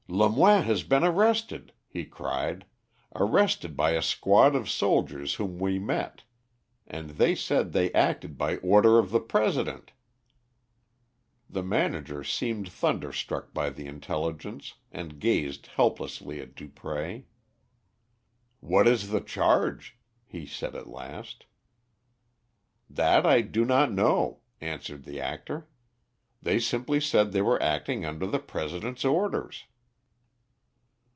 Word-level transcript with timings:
"Lemoine 0.13 0.63
has 0.63 0.83
been 0.83 1.05
arrested," 1.05 1.71
he 1.87 2.03
cried; 2.03 2.65
"arrested 3.15 3.77
by 3.77 3.91
a 3.91 4.01
squad 4.01 4.55
of 4.57 4.69
soldiers 4.69 5.35
whom 5.35 5.57
we 5.57 5.79
met, 5.79 6.23
and 6.85 7.11
they 7.11 7.33
said 7.33 7.71
they 7.71 7.93
acted 7.93 8.37
by 8.37 8.57
order 8.57 8.99
of 8.99 9.09
the 9.11 9.21
President." 9.21 9.93
The 11.49 11.63
manager 11.63 12.25
seemed 12.25 12.67
thunderstruck 12.69 13.53
by 13.53 13.69
the 13.69 13.85
intelligence, 13.87 14.73
and 14.91 15.17
gazed 15.17 15.67
helplessly 15.67 16.41
at 16.41 16.55
Dupré. 16.55 17.23
"What 18.59 18.89
is 18.89 19.11
the 19.11 19.21
charge?" 19.21 19.97
he 20.25 20.45
said 20.45 20.75
at 20.75 20.89
last. 20.89 21.45
"That 22.89 23.25
I 23.25 23.39
do 23.39 23.63
not 23.63 23.93
know," 23.93 24.41
answered 24.59 25.05
the 25.05 25.21
actor. 25.21 25.69
"They 26.41 26.59
simply 26.59 26.99
said 26.99 27.31
they 27.31 27.41
were 27.41 27.63
acting 27.63 28.03
under 28.05 28.27
the 28.27 28.39
President's 28.39 29.05
orders." 29.05 29.63